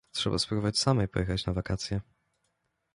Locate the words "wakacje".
1.53-2.01